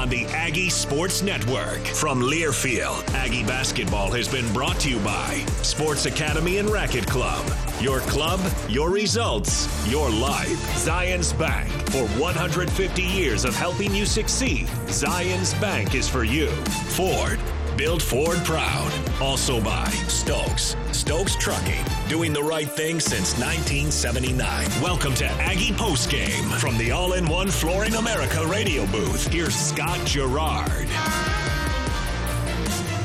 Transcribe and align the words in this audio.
on 0.00 0.08
the 0.08 0.24
Aggie 0.28 0.70
Sports 0.70 1.22
Network. 1.22 1.78
From 1.84 2.22
Learfield, 2.22 3.06
Aggie 3.12 3.44
basketball 3.44 4.10
has 4.12 4.26
been 4.28 4.50
brought 4.54 4.80
to 4.80 4.88
you 4.88 4.98
by 5.00 5.44
Sports 5.60 6.06
Academy 6.06 6.56
and 6.56 6.70
Racket 6.70 7.06
Club. 7.06 7.44
Your 7.82 8.00
club, 8.00 8.40
your 8.66 8.88
results, 8.88 9.68
your 9.90 10.08
life. 10.08 10.58
Zions 10.86 11.38
Bank. 11.38 11.68
For 11.90 12.06
150 12.18 13.02
years 13.02 13.44
of 13.44 13.54
helping 13.54 13.94
you 13.94 14.06
succeed, 14.06 14.68
Zions 14.86 15.60
Bank 15.60 15.94
is 15.94 16.08
for 16.08 16.24
you. 16.24 16.48
Ford. 16.96 17.38
Build 17.80 18.02
Ford 18.02 18.36
proud. 18.44 18.92
Also 19.22 19.58
by 19.58 19.86
Stokes. 20.06 20.76
Stokes 20.92 21.34
Trucking. 21.36 21.82
Doing 22.10 22.30
the 22.30 22.42
right 22.42 22.70
thing 22.70 23.00
since 23.00 23.38
1979. 23.38 24.68
Welcome 24.82 25.14
to 25.14 25.24
Aggie 25.24 25.72
Postgame 25.72 26.44
from 26.60 26.76
the 26.76 26.90
All 26.90 27.14
in 27.14 27.26
One 27.26 27.48
Flooring 27.48 27.94
America 27.94 28.46
radio 28.46 28.84
booth. 28.88 29.26
Here's 29.28 29.54
Scott 29.54 29.98
Gerard. 30.04 30.88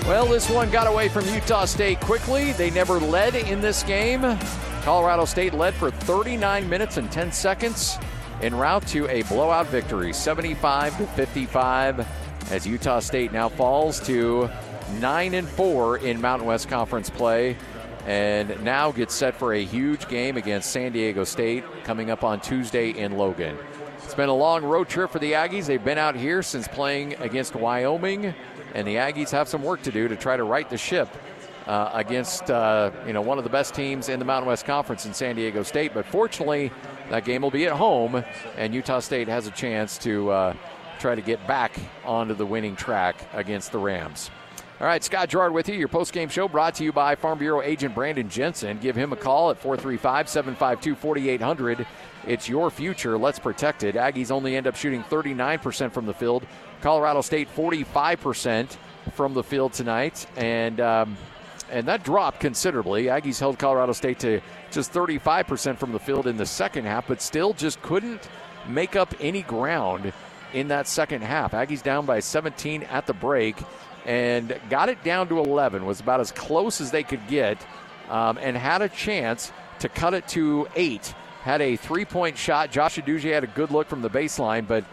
Well, 0.06 0.26
this 0.26 0.50
one 0.50 0.70
got 0.72 0.88
away 0.88 1.08
from 1.08 1.26
Utah 1.34 1.64
State 1.64 2.02
quickly. 2.02 2.52
They 2.52 2.70
never 2.70 3.00
led 3.00 3.36
in 3.36 3.62
this 3.62 3.82
game. 3.82 4.38
Colorado 4.82 5.24
State 5.24 5.54
led 5.54 5.74
for 5.74 5.90
39 5.90 6.68
minutes 6.68 6.98
and 6.98 7.10
10 7.10 7.32
seconds 7.32 7.98
en 8.42 8.54
route 8.54 8.86
to 8.88 9.08
a 9.08 9.22
blowout 9.24 9.68
victory, 9.68 10.12
75 10.12 10.98
to 10.98 11.08
55 11.08 12.06
as 12.52 12.68
Utah 12.68 13.00
State 13.00 13.32
now 13.32 13.50
falls 13.50 14.00
to 14.02 14.50
9 14.94 15.34
and 15.34 15.48
4 15.48 15.98
in 15.98 16.22
Mountain 16.22 16.48
West 16.48 16.70
Conference 16.70 17.10
play 17.10 17.58
and 18.06 18.64
now 18.64 18.92
gets 18.92 19.16
set 19.16 19.36
for 19.36 19.54
a 19.54 19.64
huge 19.64 20.08
game 20.08 20.38
against 20.38 20.72
San 20.72 20.92
Diego 20.92 21.24
State 21.24 21.64
coming 21.84 22.12
up 22.12 22.24
on 22.24 22.40
Tuesday 22.40 22.92
in 22.92 23.18
Logan. 23.18 23.58
It's 24.04 24.14
been 24.14 24.30
a 24.30 24.36
long 24.36 24.64
road 24.64 24.88
trip 24.88 25.10
for 25.10 25.18
the 25.18 25.32
Aggies. 25.32 25.66
They've 25.66 25.84
been 25.84 25.98
out 25.98 26.16
here 26.16 26.44
since 26.44 26.68
playing 26.68 27.16
against 27.16 27.56
Wyoming, 27.56 28.36
and 28.76 28.88
the 28.88 28.96
Aggies 28.96 29.32
have 29.32 29.48
some 29.48 29.64
work 29.64 29.82
to 29.84 29.92
do 29.92 30.08
to 30.08 30.16
try 30.16 30.38
to 30.38 30.44
right 30.44 30.70
the 30.70 30.78
ship 30.78 31.10
uh, 31.66 31.90
against 31.94 32.52
uh, 32.52 32.92
you 33.08 33.14
know 33.14 33.22
one 33.22 33.40
of 33.40 33.44
the 33.44 33.50
best 33.50 33.74
teams 33.74 34.10
in 34.10 34.20
the 34.20 34.26
Mountain 34.26 34.48
West 34.48 34.66
Conference 34.66 35.08
in 35.08 35.14
San 35.16 35.36
Diego 35.36 35.64
State. 35.64 35.96
But 35.96 36.06
fortunately, 36.06 36.72
that 37.10 37.26
game 37.26 37.42
will 37.42 37.52
be 37.52 37.66
at 37.66 37.74
home, 37.74 38.24
and 38.58 38.76
Utah 38.76 39.00
State 39.00 39.28
has 39.28 39.48
a 39.48 39.52
chance 39.52 39.98
to 40.00 40.30
uh, 40.30 40.54
try 41.00 41.16
to 41.16 41.22
get 41.22 41.46
back 41.48 41.76
onto 42.04 42.36
the 42.36 42.46
winning 42.46 42.76
track 42.76 43.16
against 43.34 43.72
the 43.72 43.80
Rams. 43.80 44.30
All 44.82 44.88
right, 44.88 45.02
Scott 45.02 45.30
Gerard 45.30 45.54
with 45.54 45.70
you. 45.70 45.76
Your 45.76 45.88
post-game 45.88 46.28
show 46.28 46.50
brought 46.50 46.76
to 46.76 46.84
you 46.84 46.92
by 46.92 47.16
Farm 47.16 47.40
Bureau 47.40 47.62
agent 47.62 47.96
Brandon 47.96 48.28
Jensen. 48.28 48.78
Give 48.80 48.94
him 48.94 49.14
a 49.14 49.16
call 49.16 49.50
at 49.50 49.64
435-752-4800. 49.64 51.86
It's 52.28 52.50
your 52.50 52.70
future. 52.70 53.18
Let's 53.18 53.40
protect 53.40 53.84
it. 53.84 53.96
Aggies 53.96 54.32
only 54.32 54.58
end 54.58 54.68
up 54.68 54.76
shooting 54.76 55.02
39% 55.04 55.94
from 55.94 56.06
the 56.06 56.14
field. 56.14 56.46
Colorado 56.82 57.22
State 57.22 57.48
45% 57.56 58.76
from 59.14 59.34
the 59.34 59.44
field 59.44 59.72
tonight, 59.72 60.28
and 60.36 60.82
um, 60.82 61.16
and 61.72 61.88
that 61.88 62.04
dropped 62.04 62.42
considerably. 62.42 63.06
Aggies 63.06 63.40
held 63.40 63.58
Colorado 63.58 63.94
State 63.94 64.20
to 64.20 64.42
just 64.72 64.92
35% 64.92 65.78
from 65.78 65.94
the 65.94 66.00
field 66.00 66.28
in 66.28 66.36
the 66.36 66.46
second 66.46 66.84
half, 66.84 67.08
but 67.08 67.22
still 67.22 67.54
just 67.54 67.82
couldn't 67.82 68.28
make 68.68 68.98
up 68.98 69.16
any 69.22 69.44
ground 69.44 70.12
in 70.52 70.68
that 70.68 70.86
second 70.86 71.22
half. 71.22 71.54
Aggies 71.54 71.82
down 71.82 72.06
by 72.06 72.20
17 72.20 72.84
at 72.84 73.08
the 73.08 73.14
break 73.14 73.56
and 74.06 74.60
got 74.70 74.90
it 74.90 75.04
down 75.04 75.28
to 75.30 75.40
11, 75.40 75.86
was 75.86 76.00
about 76.00 76.20
as 76.20 76.32
close 76.32 76.80
as 76.80 76.92
they 76.92 77.04
could 77.04 77.28
get, 77.28 77.58
um, 78.10 78.38
and 78.38 78.56
had 78.56 78.82
a 78.82 78.90
chance 78.90 79.52
to 79.80 79.90
cut 79.90 80.14
it 80.14 80.28
to 80.30 80.68
eight. 80.76 81.14
Had 81.42 81.62
a 81.62 81.76
three 81.76 82.06
point 82.06 82.38
shot. 82.38 82.72
Josh 82.72 82.98
Uduje 82.98 83.32
had 83.32 83.44
a 83.44 83.48
good 83.48 83.72
look 83.72 83.88
from 83.88 84.02
the 84.02 84.10
baseline, 84.10 84.68
but 84.68 84.84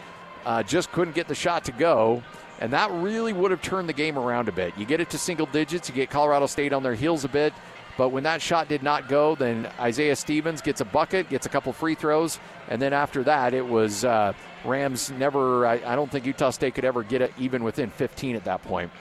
uh, 0.45 0.63
just 0.63 0.91
couldn't 0.91 1.15
get 1.15 1.27
the 1.27 1.35
shot 1.35 1.65
to 1.65 1.71
go. 1.71 2.21
And 2.59 2.73
that 2.73 2.91
really 2.91 3.33
would 3.33 3.51
have 3.51 3.61
turned 3.61 3.89
the 3.89 3.93
game 3.93 4.17
around 4.17 4.47
a 4.47 4.51
bit. 4.51 4.73
You 4.77 4.85
get 4.85 5.01
it 5.01 5.09
to 5.11 5.17
single 5.17 5.47
digits, 5.47 5.89
you 5.89 5.95
get 5.95 6.09
Colorado 6.09 6.45
State 6.45 6.73
on 6.73 6.83
their 6.83 6.95
heels 6.95 7.23
a 7.23 7.29
bit. 7.29 7.53
But 7.97 8.09
when 8.09 8.23
that 8.23 8.41
shot 8.41 8.67
did 8.69 8.81
not 8.81 9.07
go, 9.07 9.35
then 9.35 9.69
Isaiah 9.79 10.15
Stevens 10.15 10.61
gets 10.61 10.81
a 10.81 10.85
bucket, 10.85 11.29
gets 11.29 11.45
a 11.45 11.49
couple 11.49 11.71
free 11.73 11.95
throws, 11.95 12.39
and 12.69 12.81
then 12.81 12.91
after 12.91 13.23
that, 13.23 13.53
it 13.53 13.65
was 13.65 14.03
uh, 14.03 14.33
Rams 14.65 15.11
never, 15.11 15.67
I, 15.67 15.73
I, 15.85 15.95
don't 15.95 16.11
think 16.11 16.25
Utah 16.25 16.49
State 16.49 16.73
could 16.73 16.85
ever 16.85 17.03
get 17.03 17.21
it 17.21 17.31
even 17.37 17.63
within 17.63 17.91
15 17.91 18.35
at 18.35 18.45
that 18.45 18.63
point. 18.63 18.91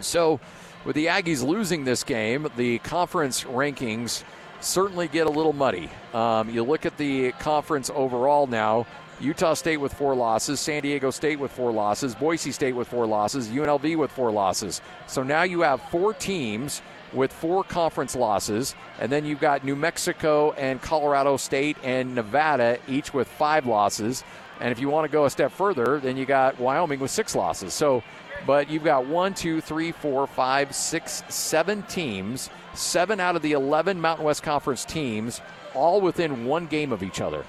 So, 0.00 0.40
with 0.84 0.96
the 0.96 1.06
Aggies 1.06 1.46
losing 1.46 1.84
this 1.84 2.02
game, 2.04 2.48
the 2.56 2.78
conference 2.78 3.44
rankings 3.44 4.24
certainly 4.60 5.08
get 5.08 5.26
a 5.26 5.30
little 5.30 5.52
muddy. 5.52 5.90
Um, 6.14 6.48
you 6.48 6.62
look 6.62 6.86
at 6.86 6.96
the 6.96 7.32
conference 7.32 7.90
overall 7.94 8.46
now. 8.46 8.86
Utah 9.20 9.54
State 9.54 9.76
with 9.76 9.94
four 9.94 10.16
losses, 10.16 10.58
San 10.58 10.82
Diego 10.82 11.10
State 11.10 11.38
with 11.38 11.52
four 11.52 11.70
losses, 11.70 12.14
Boise 12.14 12.50
State 12.50 12.72
with 12.72 12.88
four 12.88 13.06
losses, 13.06 13.48
UNLV 13.48 13.96
with 13.96 14.10
four 14.10 14.32
losses. 14.32 14.80
So 15.06 15.22
now 15.22 15.44
you 15.44 15.60
have 15.60 15.80
four 15.90 16.12
teams 16.14 16.82
with 17.12 17.32
four 17.32 17.64
conference 17.64 18.16
losses, 18.16 18.74
and 18.98 19.10
then 19.10 19.24
you've 19.24 19.40
got 19.40 19.64
New 19.64 19.76
Mexico 19.76 20.52
and 20.52 20.80
Colorado 20.80 21.36
State 21.36 21.76
and 21.82 22.14
Nevada 22.14 22.78
each 22.88 23.12
with 23.12 23.28
five 23.28 23.66
losses. 23.66 24.24
And 24.60 24.70
if 24.70 24.78
you 24.78 24.88
want 24.88 25.04
to 25.04 25.12
go 25.12 25.24
a 25.24 25.30
step 25.30 25.52
further, 25.52 25.98
then 25.98 26.16
you 26.16 26.24
got 26.24 26.58
Wyoming 26.58 27.00
with 27.00 27.10
six 27.10 27.34
losses. 27.34 27.74
So, 27.74 28.02
but 28.46 28.70
you've 28.70 28.84
got 28.84 29.06
one, 29.06 29.34
two, 29.34 29.60
three, 29.60 29.92
four, 29.92 30.26
five, 30.26 30.74
six, 30.74 31.22
seven 31.28 31.82
teams, 31.84 32.50
seven 32.74 33.20
out 33.20 33.36
of 33.36 33.42
the 33.42 33.52
11 33.52 34.00
Mountain 34.00 34.24
West 34.24 34.42
Conference 34.42 34.84
teams, 34.84 35.40
all 35.74 36.00
within 36.00 36.44
one 36.44 36.66
game 36.66 36.92
of 36.92 37.02
each 37.02 37.20
other. 37.20 37.44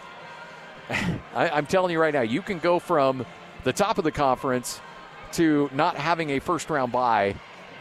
I, 0.89 1.49
I'm 1.49 1.65
telling 1.65 1.91
you 1.91 1.99
right 1.99 2.13
now, 2.13 2.21
you 2.21 2.41
can 2.41 2.59
go 2.59 2.79
from 2.79 3.25
the 3.63 3.73
top 3.73 3.97
of 3.97 4.03
the 4.03 4.11
conference 4.11 4.81
to 5.33 5.69
not 5.73 5.95
having 5.95 6.31
a 6.31 6.39
first 6.39 6.69
round 6.69 6.91
bye 6.91 7.35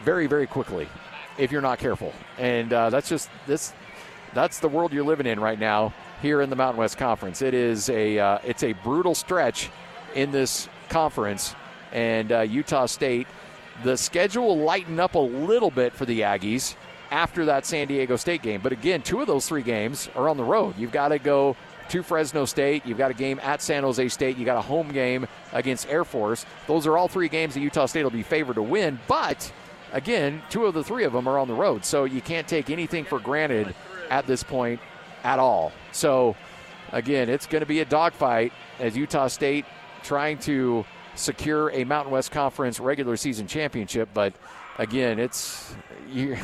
very, 0.04 0.26
very 0.26 0.46
quickly 0.46 0.88
if 1.42 1.50
you're 1.50 1.60
not 1.60 1.80
careful. 1.80 2.12
And 2.38 2.72
uh, 2.72 2.90
that's 2.90 3.08
just 3.08 3.28
this. 3.46 3.72
That's 4.32 4.60
the 4.60 4.68
world 4.68 4.92
you're 4.92 5.04
living 5.04 5.26
in 5.26 5.40
right 5.40 5.58
now 5.58 5.92
here 6.22 6.40
in 6.40 6.48
the 6.48 6.56
Mountain 6.56 6.78
West 6.78 6.96
Conference. 6.96 7.42
It 7.42 7.52
is 7.52 7.90
a 7.90 8.18
uh, 8.18 8.38
it's 8.44 8.62
a 8.62 8.72
brutal 8.72 9.14
stretch 9.14 9.68
in 10.14 10.30
this 10.30 10.68
conference, 10.88 11.54
and 11.90 12.30
uh, 12.30 12.40
Utah 12.40 12.86
State. 12.86 13.26
The 13.82 13.96
schedule 13.96 14.46
will 14.46 14.58
lighten 14.58 15.00
up 15.00 15.16
a 15.16 15.18
little 15.18 15.70
bit 15.70 15.92
for 15.92 16.04
the 16.04 16.20
Aggies 16.20 16.76
after 17.10 17.46
that 17.46 17.66
San 17.66 17.88
Diego 17.88 18.16
State 18.16 18.42
game. 18.42 18.60
But 18.62 18.72
again, 18.72 19.02
two 19.02 19.20
of 19.20 19.26
those 19.26 19.48
three 19.48 19.62
games 19.62 20.08
are 20.14 20.28
on 20.28 20.36
the 20.36 20.44
road. 20.44 20.74
You've 20.78 20.92
got 20.92 21.08
to 21.08 21.18
go 21.18 21.56
to 21.88 22.02
Fresno 22.02 22.44
State. 22.44 22.86
You've 22.86 22.98
got 22.98 23.10
a 23.10 23.14
game 23.14 23.40
at 23.42 23.60
San 23.60 23.82
Jose 23.82 24.08
State. 24.08 24.36
You 24.36 24.44
got 24.44 24.58
a 24.58 24.62
home 24.62 24.92
game 24.92 25.26
against 25.52 25.88
Air 25.88 26.04
Force. 26.04 26.46
Those 26.68 26.86
are 26.86 26.96
all 26.96 27.08
three 27.08 27.28
games 27.28 27.54
that 27.54 27.60
Utah 27.60 27.86
State 27.86 28.04
will 28.04 28.10
be 28.10 28.22
favored 28.22 28.54
to 28.54 28.62
win. 28.62 29.00
But 29.08 29.52
again, 29.92 30.42
two 30.50 30.66
of 30.66 30.74
the 30.74 30.82
three 30.82 31.04
of 31.04 31.12
them 31.12 31.28
are 31.28 31.38
on 31.38 31.48
the 31.48 31.54
road. 31.54 31.84
So 31.84 32.04
you 32.04 32.20
can't 32.20 32.48
take 32.48 32.70
anything 32.70 33.04
for 33.04 33.20
granted 33.20 33.74
at 34.10 34.26
this 34.26 34.42
point 34.42 34.80
at 35.22 35.38
all. 35.38 35.72
So, 35.92 36.34
again, 36.90 37.28
it's 37.28 37.46
going 37.46 37.60
to 37.60 37.66
be 37.66 37.80
a 37.80 37.84
dogfight 37.84 38.52
as 38.78 38.96
Utah 38.96 39.28
State 39.28 39.64
trying 40.02 40.38
to 40.40 40.84
secure 41.14 41.70
a 41.70 41.84
Mountain 41.84 42.12
West 42.12 42.30
Conference 42.30 42.80
regular 42.80 43.16
season 43.16 43.46
championship. 43.46 44.08
But 44.12 44.34
again, 44.78 45.18
it's 45.18 45.74
you, 46.10 46.36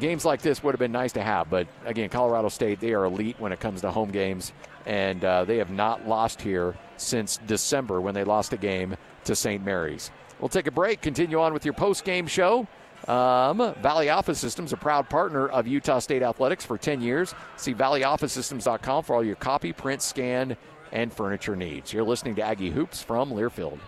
games 0.00 0.24
like 0.24 0.42
this 0.42 0.62
would 0.62 0.72
have 0.72 0.78
been 0.78 0.92
nice 0.92 1.12
to 1.12 1.22
have. 1.22 1.50
But 1.50 1.66
again, 1.84 2.08
Colorado 2.08 2.48
State 2.48 2.80
they 2.80 2.94
are 2.94 3.04
elite 3.04 3.36
when 3.38 3.52
it 3.52 3.60
comes 3.60 3.80
to 3.82 3.90
home 3.90 4.10
games, 4.10 4.52
and 4.86 5.24
uh, 5.24 5.44
they 5.44 5.58
have 5.58 5.70
not 5.70 6.06
lost 6.06 6.40
here 6.40 6.76
since 6.96 7.38
December 7.46 8.00
when 8.00 8.14
they 8.14 8.24
lost 8.24 8.52
a 8.52 8.56
game 8.56 8.96
to 9.24 9.34
St. 9.34 9.64
Mary's. 9.64 10.10
We'll 10.40 10.48
take 10.48 10.66
a 10.66 10.70
break. 10.70 11.00
Continue 11.00 11.40
on 11.40 11.52
with 11.52 11.64
your 11.64 11.74
post 11.74 12.04
game 12.04 12.26
show. 12.26 12.66
Um, 13.08 13.74
Valley 13.82 14.10
Office 14.10 14.38
Systems, 14.38 14.72
a 14.72 14.76
proud 14.76 15.08
partner 15.08 15.48
of 15.48 15.66
Utah 15.66 15.98
State 15.98 16.22
Athletics 16.22 16.64
for 16.64 16.76
10 16.76 17.00
years. 17.00 17.34
See 17.56 17.74
valleyofficesystems.com 17.74 19.04
for 19.04 19.14
all 19.14 19.24
your 19.24 19.36
copy, 19.36 19.72
print, 19.72 20.02
scan, 20.02 20.56
and 20.92 21.12
furniture 21.12 21.56
needs. 21.56 21.92
You're 21.92 22.04
listening 22.04 22.34
to 22.36 22.42
Aggie 22.42 22.70
Hoops 22.70 23.02
from 23.02 23.30
Learfield. 23.30 23.78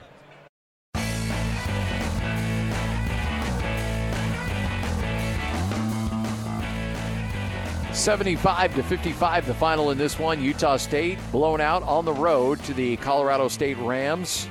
Seventy-five 7.93 8.77
to 8.77 8.83
fifty-five, 8.85 9.45
the 9.45 9.55
final 9.55 9.91
in 9.91 9.99
this 9.99 10.21
one. 10.21 10.41
Utah 10.41 10.77
State 10.77 11.19
blown 11.33 11.61
out 11.61 11.83
on 11.83 12.05
the 12.05 12.13
road 12.13 12.63
to 12.65 12.73
the 12.73 12.97
Colorado 12.99 13.49
State 13.49 13.77
Rams. 13.79 14.49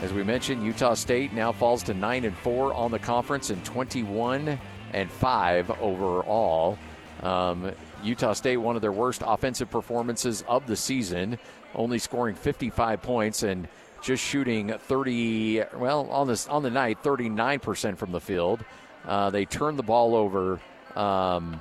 As 0.00 0.12
we 0.12 0.22
mentioned, 0.22 0.62
Utah 0.62 0.92
State 0.92 1.32
now 1.32 1.52
falls 1.52 1.82
to 1.84 1.94
9 1.94 2.26
and 2.26 2.36
4 2.36 2.74
on 2.74 2.90
the 2.90 2.98
conference 2.98 3.48
and 3.48 3.64
21 3.64 4.58
and 4.92 5.10
5 5.10 5.70
overall. 5.80 6.78
Um, 7.22 7.72
Utah 8.02 8.34
State, 8.34 8.58
one 8.58 8.76
of 8.76 8.82
their 8.82 8.92
worst 8.92 9.22
offensive 9.24 9.70
performances 9.70 10.44
of 10.48 10.66
the 10.66 10.76
season, 10.76 11.38
only 11.74 11.98
scoring 11.98 12.34
55 12.34 13.00
points 13.00 13.42
and 13.42 13.68
just 14.02 14.22
shooting 14.22 14.76
30, 14.78 15.62
well, 15.78 16.10
on, 16.10 16.28
this, 16.28 16.46
on 16.46 16.62
the 16.62 16.70
night, 16.70 17.02
39% 17.02 17.96
from 17.96 18.12
the 18.12 18.20
field. 18.20 18.62
Uh, 19.06 19.30
they 19.30 19.46
turned 19.46 19.78
the 19.78 19.82
ball 19.82 20.14
over 20.14 20.60
um, 20.94 21.58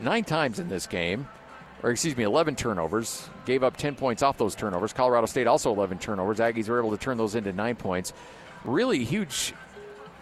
nine 0.00 0.22
times 0.22 0.60
in 0.60 0.68
this 0.68 0.86
game. 0.86 1.26
Or 1.82 1.90
excuse 1.90 2.16
me, 2.16 2.24
11 2.24 2.56
turnovers, 2.56 3.28
gave 3.44 3.62
up 3.62 3.76
10 3.76 3.94
points 3.94 4.22
off 4.22 4.38
those 4.38 4.54
turnovers. 4.54 4.92
Colorado 4.92 5.26
State 5.26 5.46
also 5.46 5.72
11 5.72 5.98
turnovers. 5.98 6.38
Aggies 6.38 6.68
were 6.68 6.78
able 6.78 6.90
to 6.90 6.96
turn 6.96 7.16
those 7.16 7.34
into 7.34 7.52
nine 7.52 7.76
points. 7.76 8.12
Really 8.64 9.04
huge 9.04 9.54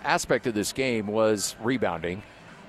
aspect 0.05 0.47
of 0.47 0.55
this 0.55 0.73
game 0.73 1.06
was 1.06 1.56
rebounding. 1.62 2.23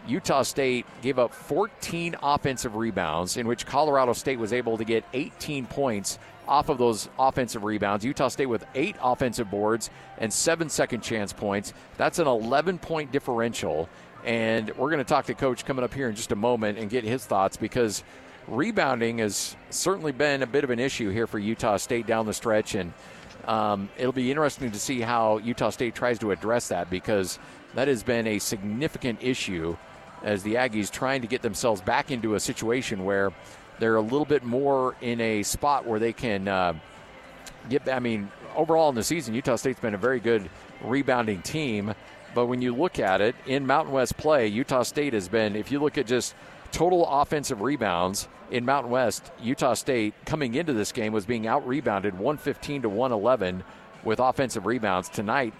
Utah 0.07 0.43
State 0.43 0.85
gave 1.01 1.17
up 1.17 1.33
14 1.33 2.15
offensive 2.21 2.75
rebounds, 2.75 3.37
in 3.37 3.47
which 3.47 3.65
Colorado 3.65 4.13
State 4.13 4.37
was 4.37 4.53
able 4.53 4.77
to 4.77 4.85
get 4.85 5.03
18 5.13 5.65
points 5.65 6.19
off 6.47 6.69
of 6.69 6.77
those 6.77 7.09
offensive 7.17 7.63
rebounds. 7.63 8.05
Utah 8.05 8.27
State 8.27 8.45
with 8.45 8.65
eight 8.75 8.95
offensive 9.01 9.49
boards 9.49 9.89
and 10.19 10.31
seven 10.31 10.69
second 10.69 11.01
chance 11.01 11.33
points. 11.33 11.73
That's 11.97 12.19
an 12.19 12.27
11 12.27 12.77
point 12.79 13.11
differential. 13.11 13.89
And 14.23 14.69
we're 14.77 14.89
going 14.89 15.03
to 15.03 15.09
talk 15.09 15.25
to 15.25 15.33
Coach 15.33 15.65
coming 15.65 15.83
up 15.83 15.93
here 15.93 16.09
in 16.09 16.15
just 16.15 16.31
a 16.31 16.35
moment 16.35 16.77
and 16.77 16.89
get 16.89 17.03
his 17.03 17.25
thoughts 17.25 17.57
because 17.57 18.03
rebounding 18.47 19.19
has 19.19 19.55
certainly 19.69 20.11
been 20.11 20.43
a 20.43 20.47
bit 20.47 20.63
of 20.63 20.69
an 20.69 20.79
issue 20.79 21.09
here 21.09 21.27
for 21.27 21.39
Utah 21.39 21.77
State 21.77 22.07
down 22.07 22.25
the 22.25 22.33
stretch. 22.33 22.75
And 22.75 22.93
um, 23.47 23.89
it'll 23.97 24.11
be 24.11 24.29
interesting 24.29 24.71
to 24.71 24.79
see 24.79 25.01
how 25.01 25.37
Utah 25.37 25.69
State 25.69 25.95
tries 25.95 26.19
to 26.19 26.31
address 26.31 26.67
that 26.69 26.89
because 26.89 27.39
that 27.73 27.87
has 27.87 28.03
been 28.03 28.27
a 28.27 28.39
significant 28.39 29.19
issue 29.21 29.75
as 30.23 30.43
the 30.43 30.55
Aggies 30.55 30.89
trying 30.89 31.21
to 31.21 31.27
get 31.27 31.41
themselves 31.41 31.81
back 31.81 32.09
into 32.11 32.35
a 32.35 32.39
situation 32.39 33.05
where 33.05 33.31
they're 33.79 33.97
a 33.97 34.01
little 34.01 34.25
bit 34.25 34.43
more 34.43 34.95
in 35.01 35.19
a 35.21 35.43
spot 35.43 35.85
where 35.85 35.99
they 35.99 36.13
can 36.13 36.47
uh, 36.47 36.73
get. 37.69 37.87
I 37.89 37.99
mean, 37.99 38.31
overall 38.55 38.89
in 38.89 38.95
the 38.95 39.03
season, 39.03 39.35
Utah 39.35 39.57
State's 39.57 39.79
been 39.79 39.93
a 39.93 39.99
very 39.99 40.19
good 40.19 40.49
rebounding 40.81 41.41
team. 41.41 41.93
But 42.33 42.47
when 42.47 42.61
you 42.61 42.75
look 42.75 42.99
at 42.99 43.21
it 43.21 43.35
in 43.45 43.65
Mountain 43.65 43.93
West 43.93 44.17
play, 44.17 44.47
Utah 44.47 44.83
State 44.83 45.13
has 45.13 45.29
been, 45.29 45.55
if 45.55 45.71
you 45.71 45.79
look 45.79 45.97
at 45.97 46.05
just 46.05 46.35
total 46.75 47.07
offensive 47.07 47.61
rebounds 47.61 48.27
in 48.51 48.65
Mountain 48.65 48.91
West, 48.91 49.31
Utah 49.41 49.75
State 49.75 50.13
coming 50.25 50.55
into 50.55 50.73
this 50.73 50.91
game 50.91 51.13
was 51.13 51.25
being 51.25 51.47
out 51.47 51.65
rebounded 51.65 52.13
115 52.13 52.81
to 52.81 52.89
111 52.89 53.63
with 54.03 54.19
offensive 54.19 54.65
rebounds. 54.65 55.07
Tonight, 55.07 55.53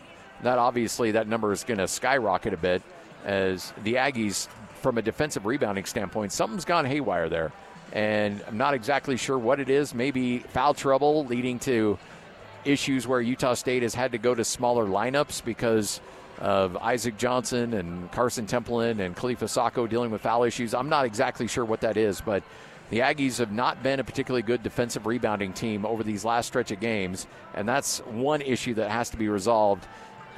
that 0.43 0.57
obviously 0.57 1.11
that 1.11 1.25
number 1.29 1.53
is 1.53 1.63
going 1.63 1.77
to 1.77 1.87
skyrocket 1.87 2.53
a 2.53 2.57
bit 2.57 2.83
as 3.23 3.71
the 3.85 3.93
Aggies, 3.93 4.49
from 4.81 4.97
a 4.97 5.01
defensive 5.01 5.45
rebounding 5.45 5.85
standpoint, 5.85 6.33
something's 6.33 6.65
gone 6.65 6.83
haywire 6.83 7.29
there. 7.29 7.53
And 7.93 8.43
I'm 8.45 8.57
not 8.57 8.73
exactly 8.73 9.15
sure 9.15 9.37
what 9.37 9.61
it 9.61 9.69
is. 9.69 9.95
Maybe 9.95 10.39
foul 10.39 10.73
trouble 10.73 11.25
leading 11.25 11.59
to 11.59 11.97
issues 12.65 13.07
where 13.07 13.21
Utah 13.21 13.53
State 13.53 13.83
has 13.83 13.95
had 13.95 14.11
to 14.11 14.17
go 14.17 14.35
to 14.35 14.43
smaller 14.43 14.85
lineups 14.85 15.45
because 15.45 16.01
of 16.39 16.75
Isaac 16.77 17.17
Johnson 17.17 17.73
and 17.73 18.11
Karson 18.11 18.47
Templin 18.47 18.99
and 18.99 19.15
Kalifa 19.15 19.45
Sakho 19.45 19.89
dealing 19.89 20.11
with 20.11 20.21
foul 20.21 20.43
issues. 20.43 20.73
I'm 20.73 20.89
not 20.89 21.05
exactly 21.05 21.47
sure 21.47 21.65
what 21.65 21.81
that 21.81 21.97
is, 21.97 22.21
but 22.21 22.43
the 22.89 22.99
Aggies 22.99 23.39
have 23.39 23.51
not 23.51 23.81
been 23.81 23.99
a 23.99 24.03
particularly 24.03 24.43
good 24.43 24.61
defensive 24.61 25.05
rebounding 25.05 25.53
team 25.53 25.85
over 25.85 26.03
these 26.03 26.23
last 26.23 26.47
stretch 26.47 26.71
of 26.71 26.79
games, 26.79 27.25
and 27.53 27.67
that's 27.67 27.99
one 27.99 28.41
issue 28.41 28.75
that 28.75 28.91
has 28.91 29.09
to 29.09 29.17
be 29.17 29.27
resolved 29.27 29.87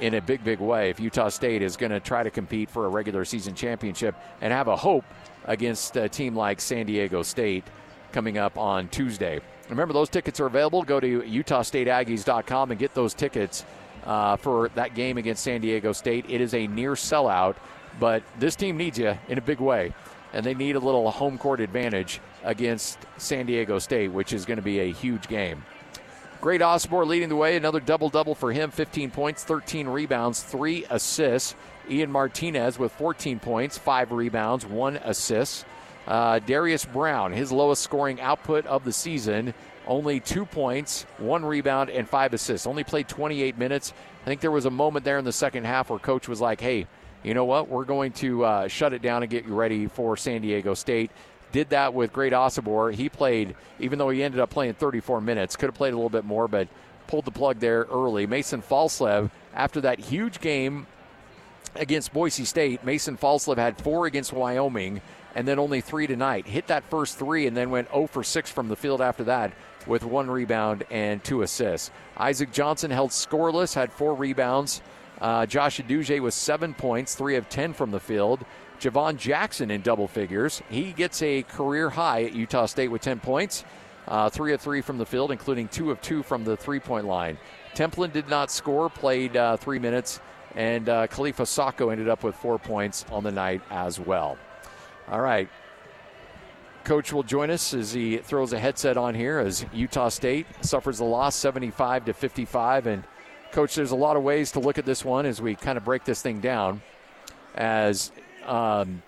in 0.00 0.14
a 0.14 0.20
big, 0.20 0.44
big 0.44 0.60
way 0.60 0.90
if 0.90 1.00
Utah 1.00 1.28
State 1.28 1.60
is 1.60 1.76
going 1.76 1.90
to 1.90 2.00
try 2.00 2.22
to 2.22 2.30
compete 2.30 2.70
for 2.70 2.86
a 2.86 2.88
regular 2.88 3.24
season 3.24 3.54
championship 3.54 4.14
and 4.40 4.52
have 4.52 4.68
a 4.68 4.76
hope 4.76 5.04
against 5.44 5.96
a 5.96 6.08
team 6.08 6.36
like 6.36 6.60
San 6.60 6.86
Diego 6.86 7.22
State 7.22 7.64
coming 8.12 8.38
up 8.38 8.56
on 8.56 8.88
Tuesday. 8.88 9.40
Remember, 9.68 9.92
those 9.92 10.08
tickets 10.08 10.40
are 10.40 10.46
available. 10.46 10.82
Go 10.82 11.00
to 11.00 11.20
UtahStateAggies.com 11.22 12.70
and 12.70 12.80
get 12.80 12.94
those 12.94 13.12
tickets 13.12 13.64
uh, 14.04 14.36
for 14.36 14.68
that 14.70 14.94
game 14.94 15.18
against 15.18 15.42
San 15.42 15.60
Diego 15.60 15.92
State. 15.92 16.26
It 16.28 16.40
is 16.40 16.54
a 16.54 16.66
near 16.66 16.92
sellout, 16.92 17.56
but 18.00 18.22
this 18.38 18.56
team 18.56 18.76
needs 18.76 18.98
you 18.98 19.18
in 19.28 19.38
a 19.38 19.42
big 19.42 19.60
way, 19.60 19.94
and 20.32 20.44
they 20.44 20.54
need 20.54 20.76
a 20.76 20.80
little 20.80 21.10
home 21.10 21.38
court 21.38 21.60
advantage 21.60 22.20
against 22.44 22.98
San 23.16 23.46
Diego 23.46 23.78
State, 23.78 24.08
which 24.08 24.32
is 24.32 24.44
going 24.44 24.58
to 24.58 24.62
be 24.62 24.80
a 24.80 24.92
huge 24.92 25.28
game. 25.28 25.64
Great 26.40 26.60
Osobor 26.60 27.04
leading 27.04 27.28
the 27.28 27.36
way. 27.36 27.56
Another 27.56 27.80
double 27.80 28.08
double 28.08 28.34
for 28.34 28.52
him 28.52 28.70
15 28.70 29.10
points, 29.10 29.42
13 29.42 29.88
rebounds, 29.88 30.42
3 30.42 30.86
assists. 30.88 31.56
Ian 31.90 32.12
Martinez 32.12 32.78
with 32.78 32.92
14 32.92 33.40
points, 33.40 33.78
5 33.78 34.12
rebounds, 34.12 34.64
1 34.66 34.96
assist. 34.98 35.64
Uh, 36.06 36.38
Darius 36.38 36.84
Brown, 36.84 37.32
his 37.32 37.50
lowest 37.50 37.82
scoring 37.82 38.20
output 38.20 38.66
of 38.66 38.84
the 38.84 38.92
season, 38.92 39.52
only 39.88 40.20
two 40.20 40.44
points, 40.44 41.06
one 41.16 41.44
rebound, 41.44 41.90
and 41.90 42.08
five 42.08 42.34
assists. 42.34 42.66
Only 42.66 42.84
played 42.84 43.08
28 43.08 43.58
minutes. 43.58 43.92
I 44.22 44.24
think 44.26 44.40
there 44.40 44.50
was 44.50 44.66
a 44.66 44.70
moment 44.70 45.04
there 45.04 45.18
in 45.18 45.24
the 45.24 45.32
second 45.32 45.64
half 45.64 45.90
where 45.90 45.98
coach 45.98 46.28
was 46.28 46.40
like, 46.40 46.60
hey, 46.60 46.86
you 47.24 47.34
know 47.34 47.46
what? 47.46 47.68
We're 47.68 47.84
going 47.84 48.12
to 48.12 48.44
uh, 48.44 48.68
shut 48.68 48.92
it 48.92 49.02
down 49.02 49.22
and 49.22 49.30
get 49.30 49.46
you 49.46 49.54
ready 49.54 49.86
for 49.88 50.16
San 50.16 50.42
Diego 50.42 50.74
State. 50.74 51.10
Did 51.50 51.70
that 51.70 51.94
with 51.94 52.12
Great 52.12 52.34
Osobor. 52.34 52.94
He 52.94 53.08
played, 53.08 53.56
even 53.80 53.98
though 53.98 54.10
he 54.10 54.22
ended 54.22 54.40
up 54.40 54.50
playing 54.50 54.74
34 54.74 55.22
minutes, 55.22 55.56
could 55.56 55.66
have 55.66 55.74
played 55.74 55.94
a 55.94 55.96
little 55.96 56.10
bit 56.10 56.24
more, 56.24 56.46
but 56.46 56.68
pulled 57.06 57.24
the 57.24 57.30
plug 57.30 57.58
there 57.58 57.86
early. 57.90 58.26
Mason 58.26 58.60
Falslev, 58.60 59.30
after 59.54 59.80
that 59.80 59.98
huge 59.98 60.40
game 60.40 60.86
against 61.74 62.12
Boise 62.12 62.44
State, 62.44 62.84
Mason 62.84 63.16
Falslev 63.16 63.56
had 63.56 63.78
four 63.78 64.04
against 64.06 64.34
Wyoming 64.34 65.00
and 65.34 65.48
then 65.48 65.58
only 65.58 65.80
three 65.80 66.06
tonight. 66.06 66.46
Hit 66.46 66.66
that 66.66 66.84
first 66.90 67.18
three 67.18 67.46
and 67.46 67.56
then 67.56 67.70
went 67.70 67.88
0 67.90 68.08
for 68.08 68.22
6 68.22 68.50
from 68.50 68.68
the 68.68 68.76
field 68.76 69.00
after 69.00 69.24
that 69.24 69.52
with 69.86 70.04
one 70.04 70.30
rebound 70.30 70.84
and 70.90 71.22
two 71.22 71.42
assists. 71.42 71.90
Isaac 72.16 72.52
Johnson 72.52 72.90
held 72.90 73.10
scoreless, 73.10 73.74
had 73.74 73.92
four 73.92 74.14
rebounds. 74.14 74.82
Uh, 75.20 75.46
Josh 75.46 75.80
Uduje 75.80 76.22
with 76.22 76.34
seven 76.34 76.74
points, 76.74 77.14
three 77.14 77.36
of 77.36 77.48
10 77.48 77.72
from 77.72 77.90
the 77.90 78.00
field. 78.00 78.44
Javon 78.80 79.16
Jackson 79.16 79.70
in 79.70 79.82
double 79.82 80.06
figures. 80.06 80.62
He 80.70 80.92
gets 80.92 81.22
a 81.22 81.42
career 81.42 81.90
high 81.90 82.24
at 82.24 82.34
Utah 82.34 82.66
State 82.66 82.88
with 82.88 83.02
10 83.02 83.18
points, 83.18 83.64
uh, 84.06 84.30
three 84.30 84.52
of 84.52 84.60
three 84.60 84.80
from 84.80 84.98
the 84.98 85.06
field, 85.06 85.32
including 85.32 85.68
two 85.68 85.90
of 85.90 86.00
two 86.00 86.22
from 86.22 86.44
the 86.44 86.56
three 86.56 86.80
point 86.80 87.06
line. 87.06 87.38
Templin 87.74 88.12
did 88.12 88.28
not 88.28 88.50
score, 88.50 88.88
played 88.88 89.36
uh, 89.36 89.56
three 89.56 89.78
minutes, 89.78 90.20
and 90.54 90.88
uh, 90.88 91.06
Kalifa 91.08 91.44
Sakho 91.44 91.90
ended 91.90 92.08
up 92.08 92.22
with 92.22 92.34
four 92.36 92.58
points 92.58 93.04
on 93.10 93.24
the 93.24 93.32
night 93.32 93.60
as 93.70 93.98
well. 93.98 94.38
All 95.10 95.20
right. 95.20 95.48
Coach 96.88 97.12
will 97.12 97.22
join 97.22 97.50
us 97.50 97.74
as 97.74 97.92
he 97.92 98.16
throws 98.16 98.54
a 98.54 98.58
headset 98.58 98.96
on 98.96 99.14
here 99.14 99.40
as 99.40 99.66
Utah 99.74 100.08
State 100.08 100.46
suffers 100.62 101.00
a 101.00 101.04
loss 101.04 101.34
75 101.36 102.06
to 102.06 102.14
55. 102.14 102.86
And, 102.86 103.04
Coach, 103.52 103.74
there's 103.74 103.90
a 103.90 103.96
lot 103.96 104.16
of 104.16 104.22
ways 104.22 104.52
to 104.52 104.60
look 104.60 104.78
at 104.78 104.86
this 104.86 105.04
one 105.04 105.26
as 105.26 105.38
we 105.38 105.54
kind 105.54 105.76
of 105.76 105.84
break 105.84 106.04
this 106.04 106.22
thing 106.22 106.40
down. 106.40 106.80
As 107.54 108.10
um, 108.46 109.02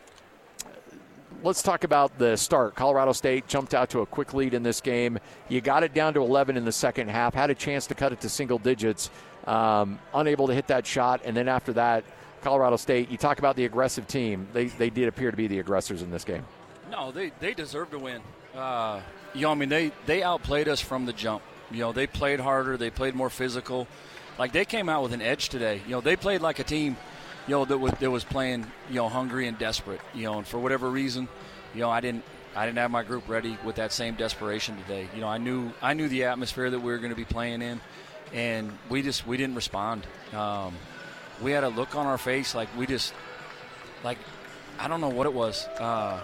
let's 1.42 1.62
talk 1.62 1.84
about 1.84 2.18
the 2.18 2.36
start. 2.36 2.74
Colorado 2.74 3.12
State 3.12 3.46
jumped 3.46 3.72
out 3.72 3.88
to 3.88 4.00
a 4.00 4.06
quick 4.06 4.34
lead 4.34 4.52
in 4.52 4.62
this 4.62 4.82
game. 4.82 5.18
You 5.48 5.62
got 5.62 5.82
it 5.82 5.94
down 5.94 6.12
to 6.12 6.20
11 6.20 6.58
in 6.58 6.66
the 6.66 6.72
second 6.72 7.08
half, 7.08 7.32
had 7.32 7.48
a 7.48 7.54
chance 7.54 7.86
to 7.86 7.94
cut 7.94 8.12
it 8.12 8.20
to 8.20 8.28
single 8.28 8.58
digits, 8.58 9.08
um, 9.46 9.98
unable 10.12 10.48
to 10.48 10.54
hit 10.54 10.66
that 10.66 10.86
shot. 10.86 11.22
And 11.24 11.34
then 11.34 11.48
after 11.48 11.72
that, 11.72 12.04
Colorado 12.42 12.76
State, 12.76 13.10
you 13.10 13.16
talk 13.16 13.38
about 13.38 13.56
the 13.56 13.64
aggressive 13.64 14.06
team. 14.06 14.48
They, 14.52 14.66
they 14.66 14.90
did 14.90 15.08
appear 15.08 15.30
to 15.30 15.36
be 15.38 15.46
the 15.46 15.60
aggressors 15.60 16.02
in 16.02 16.10
this 16.10 16.24
game. 16.24 16.44
No, 16.90 17.12
they, 17.12 17.32
they 17.40 17.54
deserve 17.54 17.90
to 17.90 17.98
win. 17.98 18.20
Uh, 18.54 19.00
you 19.34 19.42
know, 19.42 19.52
I 19.52 19.54
mean, 19.54 19.68
they, 19.68 19.92
they 20.06 20.22
outplayed 20.22 20.68
us 20.68 20.80
from 20.80 21.06
the 21.06 21.12
jump. 21.12 21.42
You 21.70 21.78
know, 21.80 21.92
they 21.92 22.06
played 22.06 22.40
harder, 22.40 22.76
they 22.76 22.90
played 22.90 23.14
more 23.14 23.30
physical. 23.30 23.86
Like, 24.38 24.52
they 24.52 24.64
came 24.64 24.88
out 24.88 25.02
with 25.02 25.12
an 25.12 25.22
edge 25.22 25.50
today. 25.50 25.82
You 25.86 25.92
know, 25.92 26.00
they 26.00 26.16
played 26.16 26.40
like 26.40 26.58
a 26.58 26.64
team– 26.64 26.96
you 27.46 27.56
know, 27.56 27.64
that 27.64 27.78
was, 27.78 27.92
that 27.98 28.10
was 28.10 28.24
playing, 28.24 28.64
you 28.88 28.96
know, 28.96 29.08
hungry 29.08 29.48
and 29.48 29.58
desperate, 29.58 30.00
you 30.14 30.24
know, 30.24 30.38
and 30.38 30.46
for 30.46 30.58
whatever 30.58 30.88
reason, 30.88 31.28
you 31.74 31.80
know, 31.80 31.90
I 31.90 32.00
didn't, 32.00 32.22
I 32.54 32.66
didn't 32.66 32.78
have 32.78 32.90
my 32.90 33.02
group 33.02 33.28
ready 33.28 33.58
with 33.64 33.76
that 33.76 33.92
same 33.92 34.14
desperation 34.14 34.76
today. 34.82 35.08
You 35.14 35.20
know, 35.20 35.28
I 35.28 35.38
knew, 35.38 35.72
I 35.82 35.94
knew 35.94 36.08
the 36.08 36.24
atmosphere 36.24 36.70
that 36.70 36.78
we 36.78 36.92
were 36.92 36.98
going 36.98 37.10
to 37.10 37.16
be 37.16 37.24
playing 37.24 37.62
in, 37.62 37.80
and 38.32 38.76
we 38.88 39.02
just, 39.02 39.26
we 39.26 39.36
didn't 39.36 39.56
respond. 39.56 40.06
Um, 40.32 40.74
we 41.42 41.52
had 41.52 41.64
a 41.64 41.68
look 41.68 41.96
on 41.96 42.06
our 42.06 42.18
face 42.18 42.54
like 42.54 42.68
we 42.76 42.86
just, 42.86 43.14
like, 44.04 44.18
I 44.78 44.88
don't 44.88 45.00
know 45.00 45.08
what 45.08 45.26
it 45.26 45.34
was. 45.34 45.66
Uh, 45.78 46.20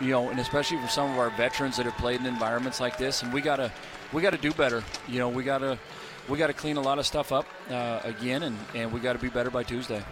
you 0.00 0.10
know, 0.10 0.30
and 0.30 0.38
especially 0.38 0.78
for 0.78 0.88
some 0.88 1.10
of 1.10 1.18
our 1.18 1.30
veterans 1.30 1.76
that 1.76 1.86
have 1.86 1.96
played 1.96 2.20
in 2.20 2.26
environments 2.26 2.80
like 2.80 2.96
this, 2.98 3.22
and 3.22 3.32
we 3.32 3.40
gotta, 3.40 3.72
we 4.12 4.22
gotta 4.22 4.38
do 4.38 4.52
better. 4.52 4.82
You 5.08 5.18
know, 5.18 5.28
we 5.28 5.44
gotta, 5.44 5.78
we 6.28 6.38
gotta 6.38 6.52
clean 6.52 6.76
a 6.76 6.80
lot 6.80 6.98
of 6.98 7.06
stuff 7.06 7.32
up 7.32 7.46
uh, 7.70 8.00
again, 8.04 8.44
and, 8.44 8.56
and 8.74 8.92
we 8.92 9.00
gotta 9.00 9.18
be 9.18 9.28
better 9.28 9.50
by 9.50 9.62
Tuesday 9.62 10.02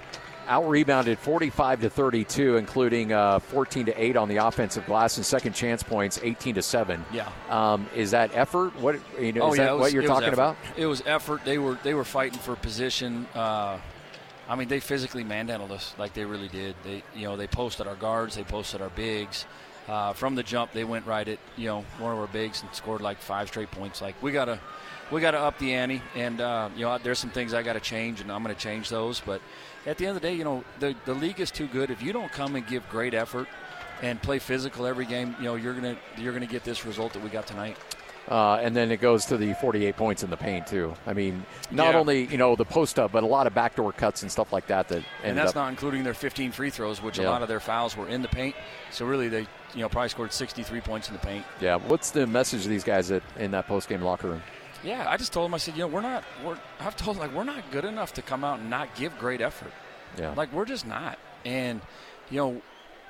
out 0.49 0.69
rebounded 0.69 1.19
45 1.19 1.83
to 1.83 1.91
32, 1.91 2.57
including 2.57 3.13
uh, 3.13 3.39
14 3.39 3.87
to 3.87 4.03
8 4.03 4.17
on 4.17 4.29
the 4.29 4.39
offensive 4.39 4.85
glass 4.87 5.17
and 5.19 5.25
second 5.25 5.53
chance 5.53 5.83
points 5.83 6.19
18 6.23 6.57
to 6.57 6.63
7. 6.63 7.05
Yeah. 7.13 7.31
Um, 7.51 7.89
is 7.95 8.11
that 8.11 8.35
effort? 8.35 8.75
What 8.81 8.99
you 9.21 9.33
know? 9.33 9.43
Oh, 9.43 9.53
is 9.53 9.59
yeah, 9.59 9.67
that 9.67 9.73
was, 9.75 9.81
what 9.83 9.93
you're 9.93 10.03
talking 10.05 10.33
about? 10.33 10.57
It 10.77 10.87
was 10.87 11.03
effort. 11.07 11.45
They 11.45 11.59
were 11.59 11.79
they 11.83 11.95
were 11.95 12.05
fighting 12.05 12.39
for 12.39 12.57
position. 12.57 13.27
Uh, 13.35 13.79
I 14.49 14.57
mean, 14.57 14.69
they 14.69 14.81
physically 14.81 15.25
manhandled 15.25 15.71
us 15.71 15.95
like 15.99 16.15
they 16.15 16.25
really 16.25 16.49
did. 16.49 16.75
They 16.83 17.03
you 17.15 17.29
know 17.29 17.37
they 17.37 17.47
posted 17.47 17.87
our 17.87 17.97
guards, 17.97 18.35
they 18.35 18.45
posted 18.45 18.81
our 18.81 18.91
bigs. 18.91 19.45
Uh, 19.89 20.13
from 20.13 20.35
the 20.35 20.43
jump, 20.43 20.73
they 20.73 20.85
went 20.85 21.07
right 21.07 21.27
at 21.27 21.39
you 21.57 21.67
know 21.67 21.81
one 21.99 22.13
of 22.13 22.19
our 22.19 22.27
bigs 22.27 22.63
and 22.63 22.73
scored 22.75 23.01
like 23.01 23.19
five 23.19 23.49
straight 23.49 23.71
points. 23.71 24.03
Like 24.03 24.23
we 24.23 24.33
gotta 24.33 24.61
we 25.11 25.21
gotta 25.21 25.39
up 25.39 25.59
the 25.59 25.73
ante, 25.73 26.03
and 26.15 26.41
uh, 26.41 26.69
you 26.77 26.85
know 26.85 26.99
there's 26.99 27.19
some 27.19 27.31
things 27.31 27.55
I 27.55 27.63
got 27.63 27.73
to 27.73 27.81
change, 27.81 28.21
and 28.21 28.31
I'm 28.31 28.45
to 28.45 28.55
change 28.55 28.91
those. 28.91 29.21
But 29.21 29.41
at 29.87 29.97
the 29.97 30.07
end 30.07 30.17
of 30.17 30.23
the 30.23 30.29
day, 30.29 30.35
you 30.35 30.45
know, 30.45 30.63
the, 30.81 30.95
the 31.07 31.15
league 31.15 31.41
is 31.41 31.51
too 31.51 31.67
good. 31.67 31.91
If 31.91 32.03
you 32.03 32.13
don't 32.13 32.31
come 32.31 32.55
and 32.57 32.67
give 32.67 32.87
great 32.91 33.15
effort, 33.15 33.49
and 34.03 34.21
play 34.21 34.39
physical 34.39 34.87
every 34.87 35.05
game, 35.05 35.35
you 35.39 35.45
know, 35.45 35.55
you're 35.55 35.75
gonna 35.75 35.97
you're 36.17 36.33
gonna 36.33 36.47
get 36.47 36.65
this 36.65 36.85
result 36.85 37.13
that 37.15 37.23
we 37.23 37.31
got 37.31 37.47
tonight. 37.47 37.77
Uh, 38.31 38.57
and 38.63 38.77
then 38.77 38.91
it 38.91 39.01
goes 39.01 39.25
to 39.27 39.39
the 39.39 39.55
48 39.55 39.97
points 39.97 40.23
in 40.23 40.29
the 40.29 40.37
paint 40.37 40.67
too. 40.67 40.95
I 41.07 41.15
mean, 41.15 41.47
not 41.71 41.95
Yeah. 41.95 42.01
only 42.01 42.27
you 42.27 42.37
know 42.37 42.57
the 42.57 42.65
post 42.65 42.99
up, 42.99 43.11
but 43.13 43.23
a 43.23 43.27
lot 43.27 43.47
of 43.47 43.55
backdoor 43.55 43.93
cuts 43.93 44.21
and 44.23 44.31
stuff 44.31 44.53
like 44.53 44.67
that. 44.67 44.89
That 44.89 45.03
And 45.25 45.37
that's 45.37 45.51
up, 45.51 45.57
not 45.57 45.69
including 45.71 46.05
their 46.05 46.13
15 46.15 46.53
free 46.53 46.69
throws, 46.69 47.01
which 47.01 47.19
Yeah. 47.19 47.29
a 47.29 47.31
lot 47.31 47.41
of 47.43 47.49
their 47.49 47.61
fouls 47.61 47.97
were 47.97 48.07
in 48.09 48.21
the 48.21 48.29
paint. 48.29 48.55
So 48.91 49.07
really, 49.07 49.29
they 49.29 49.47
you 49.75 49.81
know 49.81 49.89
probably 49.89 50.11
scored 50.11 50.33
63 50.33 50.81
points 50.83 51.09
in 51.09 51.15
the 51.15 51.21
paint. 51.21 51.45
Yeah. 51.61 51.77
What's 51.77 52.11
the 52.11 52.27
message 52.27 52.65
to 52.65 52.69
these 52.69 52.85
guys 52.85 53.11
at, 53.11 53.23
in 53.39 53.51
that 53.53 53.67
post 53.67 53.89
game 53.89 54.03
locker 54.03 54.29
room? 54.29 54.43
Yeah, 54.85 55.07
I 55.09 55.17
just 55.17 55.33
told 55.33 55.47
them 55.49 55.55
I 55.55 55.59
said, 55.59 55.75
you 55.75 55.81
know, 55.81 55.89
we're 55.89 56.03
not. 56.03 56.23
We're 56.45 56.59
I've 56.81 56.97
told 56.97 57.17
them 57.17 57.23
like 57.23 57.33
we're 57.35 57.45
not 57.45 57.71
good 57.73 57.85
enough 57.87 58.13
to 58.15 58.23
come 58.23 58.45
out 58.45 58.59
and 58.61 58.69
not 58.69 58.95
give 58.95 59.19
great 59.19 59.41
effort. 59.41 59.73
Yeah. 60.19 60.35
Like 60.37 60.53
we're 60.53 60.67
just 60.67 60.87
not. 60.87 61.19
And 61.47 61.81
you 62.31 62.37
know, 62.37 62.63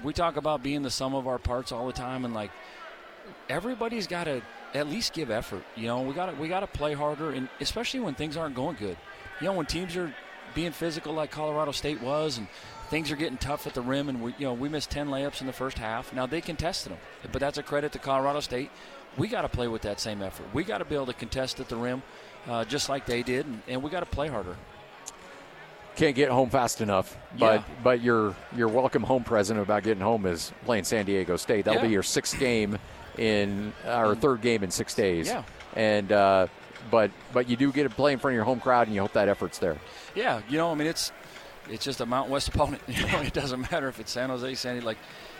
we 0.04 0.12
talk 0.12 0.36
about 0.36 0.62
being 0.62 0.82
the 0.82 0.90
sum 0.90 1.14
of 1.14 1.26
our 1.26 1.38
parts 1.38 1.72
all 1.72 1.86
the 1.88 1.92
time, 1.92 2.24
and 2.24 2.32
like 2.34 2.50
everybody's 3.48 4.06
got 4.06 4.24
to 4.24 4.42
at 4.74 4.88
least 4.88 5.12
give 5.12 5.30
effort. 5.30 5.62
You 5.76 5.86
know, 5.86 6.02
we 6.02 6.14
got 6.14 6.26
to 6.26 6.32
we 6.36 6.48
got 6.48 6.60
to 6.60 6.66
play 6.66 6.94
harder, 6.94 7.30
and 7.30 7.48
especially 7.60 8.00
when 8.00 8.14
things 8.14 8.36
aren't 8.36 8.54
going 8.54 8.76
good. 8.76 8.96
You 9.40 9.46
know, 9.46 9.52
when 9.54 9.66
teams 9.66 9.96
are 9.96 10.12
being 10.54 10.72
physical 10.72 11.12
like 11.14 11.30
Colorado 11.30 11.72
State 11.72 12.00
was, 12.02 12.38
and 12.38 12.48
things 12.90 13.10
are 13.12 13.16
getting 13.16 13.38
tough 13.38 13.66
at 13.66 13.74
the 13.74 13.80
rim, 13.82 14.08
and 14.08 14.22
we 14.22 14.34
you 14.38 14.46
know 14.46 14.52
we 14.54 14.68
missed 14.68 14.90
ten 14.90 15.08
layups 15.08 15.40
in 15.40 15.46
the 15.46 15.52
first 15.52 15.78
half. 15.78 16.12
Now 16.12 16.26
they 16.26 16.40
contested 16.40 16.92
them, 16.92 16.98
but 17.32 17.40
that's 17.40 17.58
a 17.58 17.62
credit 17.62 17.92
to 17.92 17.98
Colorado 17.98 18.40
State. 18.40 18.70
We 19.16 19.28
got 19.28 19.42
to 19.42 19.48
play 19.48 19.68
with 19.68 19.82
that 19.82 20.00
same 20.00 20.22
effort. 20.22 20.46
We 20.52 20.64
got 20.64 20.78
to 20.78 20.84
be 20.84 20.94
able 20.94 21.06
to 21.06 21.12
contest 21.12 21.58
at 21.60 21.68
the 21.68 21.76
rim, 21.76 22.02
uh, 22.46 22.64
just 22.64 22.88
like 22.88 23.06
they 23.06 23.22
did, 23.22 23.46
and, 23.46 23.62
and 23.66 23.82
we 23.82 23.90
got 23.90 24.00
to 24.00 24.06
play 24.06 24.28
harder. 24.28 24.56
Can't 25.96 26.14
get 26.14 26.30
home 26.30 26.48
fast 26.48 26.80
enough, 26.80 27.16
but 27.36 27.56
Yeah. 27.60 27.62
but 27.82 28.00
your 28.00 28.36
your 28.54 28.68
welcome 28.68 29.02
home 29.02 29.24
present 29.24 29.58
about 29.58 29.82
getting 29.82 30.02
home 30.02 30.26
is 30.26 30.52
playing 30.64 30.84
San 30.84 31.04
Diego 31.06 31.36
State. 31.36 31.64
That'll 31.64 31.82
be 31.82 31.88
your 31.88 32.04
sixth 32.04 32.38
game 32.38 32.78
in 33.18 33.72
our 33.84 34.14
third 34.14 34.40
game 34.40 34.62
in 34.62 34.70
six 34.70 34.94
days. 34.94 35.28
Yeah. 35.28 35.42
And 35.74 36.10
uh, 36.10 36.46
but 36.90 37.10
but 37.32 37.48
you 37.48 37.56
do 37.56 37.72
get 37.72 37.84
to 37.84 37.90
play 37.90 38.12
in 38.12 38.18
front 38.18 38.32
of 38.32 38.36
your 38.36 38.44
home 38.44 38.60
crowd, 38.60 38.86
and 38.86 38.94
you 38.94 39.02
hope 39.02 39.12
that 39.12 39.28
effort's 39.28 39.58
there. 39.58 39.76
Yeah, 40.14 40.40
you 40.48 40.58
know, 40.58 40.70
I 40.70 40.74
mean, 40.74 40.86
it's 40.86 41.12
it's 41.68 41.84
just 41.84 42.00
a 42.00 42.06
Mountain 42.06 42.32
West 42.32 42.48
opponent. 42.54 42.82
You 42.88 43.06
know, 43.06 43.20
it 43.20 43.32
doesn't 43.32 43.70
matter 43.70 43.88
if 43.88 44.00
it's 44.00 44.12
San 44.12 44.30
Jose, 44.30 44.54
Sandy. 44.54 44.80
Like, 44.80 44.98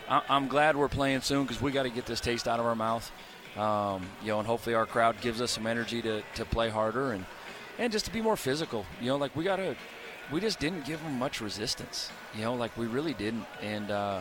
I, 0.09 0.23
I'm 0.29 0.49
glad 0.49 0.77
we're 0.77 0.89
playing 0.89 1.23
soon 1.23 1.45
because 1.45 1.61
we 1.61 1.73
got 1.73 1.85
to 1.85 1.91
get 1.91 2.07
this 2.07 2.21
taste 2.21 2.49
out 2.49 2.61
of 2.61 2.67
our 2.67 2.75
mouth. 2.75 3.11
Um, 3.57 4.07
you 4.23 4.29
know, 4.29 4.39
and 4.39 4.47
hopefully 4.47 4.75
our 4.75 4.87
crowd 4.87 5.21
gives 5.21 5.41
us 5.41 5.51
some 5.51 5.67
energy 5.67 6.01
to, 6.03 6.23
to 6.35 6.45
play 6.45 6.69
harder 6.69 7.13
and 7.13 7.25
and 7.79 7.93
just 7.93 8.05
to 8.05 8.13
be 8.13 8.21
more 8.21 8.37
physical. 8.37 8.85
You 9.01 9.09
know, 9.09 9.17
like 9.17 9.35
we 9.35 9.45
got 9.45 9.57
to, 9.57 9.75
we 10.31 10.41
just 10.41 10.61
didn't 10.61 10.85
give 10.85 11.03
them 11.03 11.19
much 11.19 11.41
resistance. 11.41 12.11
You 12.35 12.43
know, 12.43 12.55
like 12.55 12.77
we 12.77 12.87
really 12.87 13.15
didn't, 13.15 13.47
and 13.63 13.91
uh, 13.91 14.21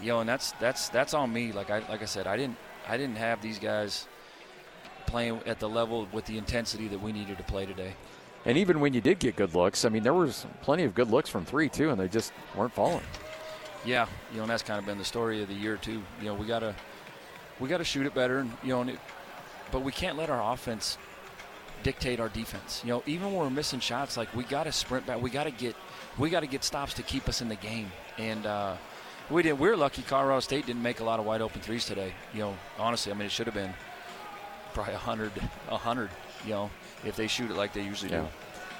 you 0.00 0.08
know, 0.08 0.20
and 0.20 0.28
that's 0.28 0.52
that's 0.52 0.88
that's 0.88 1.14
on 1.14 1.32
me. 1.32 1.52
Like 1.52 1.70
I 1.70 1.78
like 1.88 2.02
I 2.02 2.06
said, 2.06 2.26
I 2.26 2.36
didn't 2.36 2.56
I 2.88 2.96
didn't 2.96 3.16
have 3.16 3.42
these 3.42 3.58
guys 3.58 4.06
playing 5.06 5.40
at 5.46 5.58
the 5.58 5.68
level 5.68 6.08
with 6.12 6.26
the 6.26 6.38
intensity 6.38 6.88
that 6.88 7.00
we 7.00 7.12
needed 7.12 7.38
to 7.38 7.44
play 7.44 7.66
today. 7.66 7.94
And 8.44 8.56
even 8.56 8.80
when 8.80 8.94
you 8.94 9.00
did 9.00 9.18
get 9.18 9.36
good 9.36 9.54
looks, 9.54 9.84
I 9.84 9.88
mean, 9.88 10.02
there 10.02 10.14
was 10.14 10.46
plenty 10.62 10.84
of 10.84 10.94
good 10.94 11.10
looks 11.10 11.28
from 11.28 11.44
three 11.44 11.68
too, 11.68 11.90
and 11.90 12.00
they 12.00 12.08
just 12.08 12.32
weren't 12.56 12.72
falling. 12.72 13.04
Yeah, 13.84 14.06
you 14.30 14.38
know, 14.38 14.42
and 14.44 14.50
that's 14.50 14.62
kind 14.62 14.78
of 14.78 14.86
been 14.86 14.98
the 14.98 15.04
story 15.04 15.42
of 15.42 15.48
the 15.48 15.54
year 15.54 15.76
too. 15.76 16.02
You 16.20 16.26
know, 16.26 16.34
we 16.34 16.46
gotta 16.46 16.74
we 17.60 17.68
gotta 17.68 17.84
shoot 17.84 18.06
it 18.06 18.14
better, 18.14 18.38
and 18.38 18.52
you 18.62 18.70
know, 18.70 18.80
and 18.80 18.90
it, 18.90 18.98
but 19.70 19.82
we 19.82 19.92
can't 19.92 20.16
let 20.16 20.30
our 20.30 20.52
offense 20.52 20.98
dictate 21.82 22.20
our 22.20 22.28
defense. 22.28 22.82
You 22.84 22.90
know, 22.90 23.02
even 23.06 23.26
when 23.28 23.36
we're 23.36 23.50
missing 23.50 23.80
shots, 23.80 24.16
like 24.16 24.34
we 24.34 24.44
gotta 24.44 24.72
sprint 24.72 25.06
back. 25.06 25.20
We 25.20 25.30
gotta 25.30 25.50
get 25.50 25.76
we 26.16 26.30
gotta 26.30 26.46
get 26.46 26.64
stops 26.64 26.94
to 26.94 27.02
keep 27.02 27.28
us 27.28 27.40
in 27.40 27.48
the 27.48 27.56
game. 27.56 27.90
And 28.18 28.46
uh, 28.46 28.76
we 29.30 29.42
didn't. 29.42 29.58
We're 29.58 29.76
lucky. 29.76 30.02
Colorado 30.02 30.40
State 30.40 30.66
didn't 30.66 30.82
make 30.82 31.00
a 31.00 31.04
lot 31.04 31.18
of 31.20 31.26
wide 31.26 31.40
open 31.40 31.60
threes 31.60 31.84
today. 31.84 32.12
You 32.32 32.40
know, 32.40 32.54
honestly, 32.78 33.12
I 33.12 33.14
mean, 33.14 33.26
it 33.26 33.32
should 33.32 33.46
have 33.46 33.54
been 33.54 33.72
probably 34.74 34.94
a 34.94 34.98
hundred, 34.98 35.32
a 35.68 35.76
hundred. 35.76 36.10
You 36.44 36.50
know, 36.52 36.70
if 37.04 37.16
they 37.16 37.26
shoot 37.26 37.50
it 37.50 37.56
like 37.56 37.72
they 37.72 37.82
usually 37.82 38.10
Yeah. 38.12 38.20
do. 38.22 38.26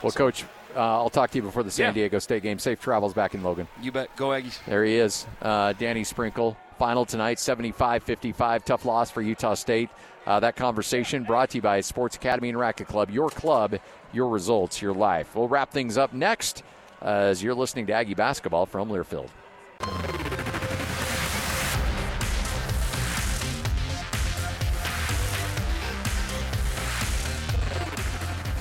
Well, 0.02 0.12
Coach, 0.12 0.44
uh, 0.76 0.78
I'll 0.80 1.10
talk 1.10 1.30
to 1.32 1.38
you 1.38 1.42
before 1.42 1.62
the 1.64 1.70
San 1.70 1.86
Yeah. 1.86 1.92
Diego 1.92 2.18
State 2.20 2.42
game. 2.44 2.58
Safe 2.58 2.80
travels 2.80 3.12
back 3.14 3.34
in 3.34 3.42
Logan. 3.42 3.66
You 3.82 3.90
bet. 3.92 4.14
Go 4.16 4.28
Aggies. 4.28 4.58
There 4.64 4.84
he 4.84 4.96
is, 4.96 5.26
uh, 5.42 5.72
Danny 5.72 6.04
Sprinkle. 6.04 6.56
Final 6.78 7.04
tonight, 7.04 7.40
75 7.40 8.04
55. 8.04 8.64
Tough 8.64 8.84
loss 8.84 9.10
for 9.10 9.20
Utah 9.22 9.54
State. 9.54 9.90
Uh, 10.26 10.38
that 10.38 10.54
conversation 10.54 11.24
brought 11.24 11.50
to 11.50 11.58
you 11.58 11.62
by 11.62 11.80
Sports 11.80 12.14
Academy 12.14 12.50
and 12.50 12.58
Racket 12.58 12.86
Club. 12.86 13.10
Your 13.10 13.30
club, 13.30 13.78
your 14.12 14.28
results, 14.28 14.80
your 14.80 14.92
life. 14.94 15.34
We'll 15.34 15.48
wrap 15.48 15.72
things 15.72 15.98
up 15.98 16.12
next 16.12 16.62
as 17.02 17.42
you're 17.42 17.54
listening 17.54 17.86
to 17.86 17.92
Aggie 17.94 18.14
basketball 18.14 18.66
from 18.66 18.88
Learfield. 18.90 19.28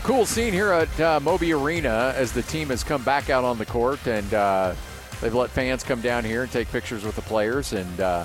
Cool 0.07 0.25
scene 0.25 0.53
here 0.53 0.71
at 0.71 0.99
uh, 1.01 1.19
Moby 1.19 1.51
Arena 1.51 2.13
as 2.15 2.31
the 2.31 2.41
team 2.43 2.69
has 2.69 2.81
come 2.81 3.03
back 3.03 3.29
out 3.29 3.43
on 3.43 3.57
the 3.57 3.65
court 3.65 4.07
and 4.07 4.33
uh, 4.33 4.73
they've 5.19 5.33
let 5.33 5.49
fans 5.49 5.83
come 5.83 5.99
down 5.99 6.23
here 6.23 6.43
and 6.43 6.51
take 6.51 6.69
pictures 6.69 7.03
with 7.03 7.17
the 7.17 7.21
players. 7.23 7.73
And 7.73 7.99
uh, 7.99 8.23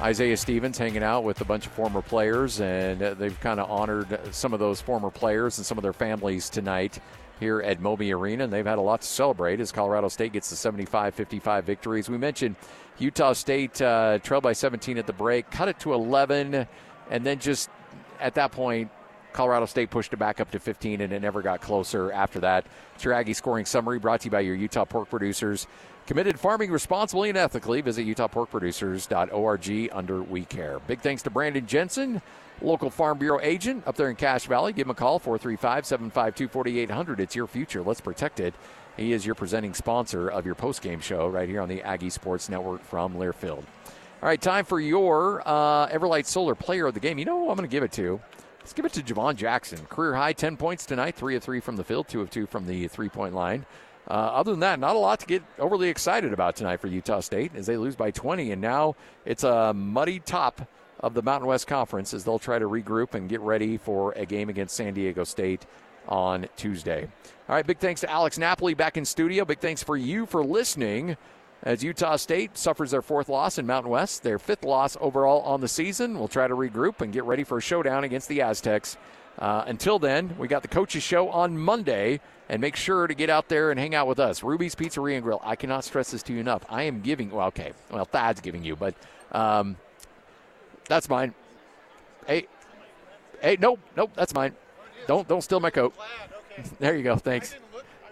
Isaiah 0.00 0.38
Stevens 0.38 0.78
hanging 0.78 1.02
out 1.02 1.22
with 1.22 1.42
a 1.42 1.44
bunch 1.44 1.66
of 1.66 1.72
former 1.72 2.00
players, 2.00 2.62
and 2.62 3.02
uh, 3.02 3.12
they've 3.12 3.38
kind 3.40 3.60
of 3.60 3.70
honored 3.70 4.18
some 4.34 4.54
of 4.54 4.60
those 4.60 4.80
former 4.80 5.10
players 5.10 5.58
and 5.58 5.66
some 5.66 5.76
of 5.76 5.82
their 5.82 5.92
families 5.92 6.48
tonight 6.48 6.98
here 7.38 7.60
at 7.60 7.82
Moby 7.82 8.10
Arena. 8.14 8.44
And 8.44 8.52
they've 8.52 8.64
had 8.64 8.78
a 8.78 8.80
lot 8.80 9.02
to 9.02 9.06
celebrate 9.06 9.60
as 9.60 9.72
Colorado 9.72 10.08
State 10.08 10.32
gets 10.32 10.48
the 10.48 10.56
75 10.56 11.14
55 11.14 11.64
victories. 11.66 12.08
We 12.08 12.16
mentioned 12.16 12.56
Utah 12.98 13.34
State 13.34 13.82
uh, 13.82 14.20
trailed 14.20 14.42
by 14.42 14.54
17 14.54 14.96
at 14.96 15.06
the 15.06 15.12
break, 15.12 15.50
cut 15.50 15.68
it 15.68 15.78
to 15.80 15.92
11, 15.92 16.66
and 17.10 17.26
then 17.26 17.40
just 17.40 17.68
at 18.20 18.36
that 18.36 18.52
point, 18.52 18.90
Colorado 19.34 19.66
State 19.66 19.90
pushed 19.90 20.12
it 20.12 20.16
back 20.16 20.40
up 20.40 20.50
to 20.52 20.58
15, 20.58 21.02
and 21.02 21.12
it 21.12 21.20
never 21.20 21.42
got 21.42 21.60
closer 21.60 22.10
after 22.12 22.40
that. 22.40 22.64
It's 22.94 23.04
your 23.04 23.12
Aggie 23.12 23.34
scoring 23.34 23.66
summary 23.66 23.98
brought 23.98 24.20
to 24.20 24.26
you 24.26 24.30
by 24.30 24.40
your 24.40 24.54
Utah 24.54 24.84
pork 24.86 25.10
producers. 25.10 25.66
Committed 26.06 26.38
farming 26.38 26.70
responsibly 26.70 27.30
and 27.30 27.36
ethically. 27.36 27.80
Visit 27.80 28.06
utahporkproducers.org 28.06 29.90
under 29.92 30.22
We 30.22 30.44
Care. 30.44 30.78
Big 30.86 31.00
thanks 31.00 31.22
to 31.22 31.30
Brandon 31.30 31.66
Jensen, 31.66 32.22
local 32.62 32.90
Farm 32.90 33.18
Bureau 33.18 33.40
agent 33.42 33.82
up 33.86 33.96
there 33.96 34.08
in 34.08 34.16
Cache 34.16 34.46
Valley. 34.46 34.72
Give 34.72 34.86
him 34.86 34.92
a 34.92 34.94
call, 34.94 35.18
435 35.18 35.84
752 35.84 36.48
4800. 36.48 37.20
It's 37.20 37.34
your 37.34 37.46
future. 37.46 37.82
Let's 37.82 38.00
protect 38.00 38.38
it. 38.38 38.54
He 38.96 39.12
is 39.12 39.26
your 39.26 39.34
presenting 39.34 39.74
sponsor 39.74 40.28
of 40.28 40.46
your 40.46 40.54
postgame 40.54 41.02
show 41.02 41.26
right 41.26 41.48
here 41.48 41.60
on 41.60 41.68
the 41.68 41.82
Aggie 41.82 42.10
Sports 42.10 42.48
Network 42.48 42.84
from 42.84 43.14
Learfield. 43.14 43.64
All 44.22 44.28
right, 44.28 44.40
time 44.40 44.64
for 44.64 44.78
your 44.78 45.42
uh, 45.44 45.88
Everlight 45.88 46.26
Solar 46.26 46.54
Player 46.54 46.86
of 46.86 46.94
the 46.94 47.00
Game. 47.00 47.18
You 47.18 47.24
know 47.24 47.40
who 47.40 47.50
I'm 47.50 47.56
going 47.56 47.68
to 47.68 47.72
give 47.72 47.82
it 47.82 47.92
to? 47.92 48.20
Let's 48.64 48.72
give 48.72 48.86
it 48.86 48.94
to 48.94 49.02
Javon 49.02 49.36
Jackson. 49.36 49.78
Career 49.90 50.14
high 50.14 50.32
10 50.32 50.56
points 50.56 50.86
tonight, 50.86 51.16
3 51.16 51.36
of 51.36 51.42
3 51.42 51.60
from 51.60 51.76
the 51.76 51.84
field, 51.84 52.08
2 52.08 52.22
of 52.22 52.30
2 52.30 52.46
from 52.46 52.66
the 52.66 52.88
three 52.88 53.10
point 53.10 53.34
line. 53.34 53.66
Uh, 54.08 54.12
other 54.12 54.52
than 54.52 54.60
that, 54.60 54.80
not 54.80 54.96
a 54.96 54.98
lot 54.98 55.20
to 55.20 55.26
get 55.26 55.42
overly 55.58 55.90
excited 55.90 56.32
about 56.32 56.56
tonight 56.56 56.78
for 56.78 56.86
Utah 56.86 57.20
State 57.20 57.52
as 57.54 57.66
they 57.66 57.76
lose 57.76 57.94
by 57.94 58.10
20. 58.10 58.52
And 58.52 58.62
now 58.62 58.96
it's 59.26 59.44
a 59.44 59.74
muddy 59.74 60.18
top 60.18 60.66
of 61.00 61.12
the 61.12 61.20
Mountain 61.20 61.46
West 61.46 61.66
Conference 61.66 62.14
as 62.14 62.24
they'll 62.24 62.38
try 62.38 62.58
to 62.58 62.66
regroup 62.66 63.12
and 63.12 63.28
get 63.28 63.40
ready 63.40 63.76
for 63.76 64.12
a 64.12 64.24
game 64.24 64.48
against 64.48 64.74
San 64.74 64.94
Diego 64.94 65.24
State 65.24 65.66
on 66.08 66.46
Tuesday. 66.56 67.06
All 67.50 67.54
right, 67.54 67.66
big 67.66 67.80
thanks 67.80 68.00
to 68.00 68.10
Alex 68.10 68.38
Napoli 68.38 68.72
back 68.72 68.96
in 68.96 69.04
studio. 69.04 69.44
Big 69.44 69.58
thanks 69.58 69.82
for 69.82 69.98
you 69.98 70.24
for 70.24 70.42
listening 70.42 71.18
as 71.64 71.82
Utah 71.82 72.16
State 72.16 72.56
suffers 72.56 72.90
their 72.90 73.02
fourth 73.02 73.28
loss 73.28 73.58
in 73.58 73.66
Mountain 73.66 73.90
West, 73.90 74.22
their 74.22 74.38
fifth 74.38 74.64
loss 74.64 74.96
overall 75.00 75.40
on 75.42 75.60
the 75.60 75.68
season. 75.68 76.18
We'll 76.18 76.28
try 76.28 76.46
to 76.46 76.54
regroup 76.54 77.00
and 77.00 77.12
get 77.12 77.24
ready 77.24 77.42
for 77.42 77.58
a 77.58 77.62
showdown 77.62 78.04
against 78.04 78.28
the 78.28 78.42
Aztecs. 78.42 78.96
Uh, 79.38 79.64
until 79.66 79.98
then, 79.98 80.36
we 80.38 80.46
got 80.46 80.62
the 80.62 80.68
coaches 80.68 81.02
show 81.02 81.28
on 81.30 81.58
Monday, 81.58 82.20
and 82.48 82.60
make 82.60 82.76
sure 82.76 83.06
to 83.06 83.14
get 83.14 83.30
out 83.30 83.48
there 83.48 83.70
and 83.70 83.80
hang 83.80 83.94
out 83.94 84.06
with 84.06 84.20
us. 84.20 84.42
Ruby's 84.42 84.74
Pizzeria 84.74 85.14
and 85.14 85.22
Grill. 85.22 85.40
I 85.42 85.56
cannot 85.56 85.84
stress 85.84 86.10
this 86.10 86.22
to 86.24 86.32
you 86.34 86.40
enough. 86.40 86.64
I 86.68 86.82
am 86.82 87.00
giving. 87.00 87.30
Well, 87.30 87.46
okay. 87.48 87.72
Well, 87.90 88.04
Thad's 88.04 88.40
giving 88.40 88.62
you, 88.62 88.76
but 88.76 88.94
um, 89.32 89.76
that's 90.86 91.08
mine. 91.08 91.34
Hey, 92.26 92.46
hey, 93.40 93.56
nope, 93.58 93.80
nope, 93.96 94.10
that's 94.14 94.34
mine. 94.34 94.54
Don't 95.06 95.26
don't 95.26 95.42
steal 95.42 95.60
my 95.60 95.70
coat. 95.70 95.94
There 96.78 96.94
you 96.94 97.02
go. 97.02 97.16
Thanks. 97.16 97.56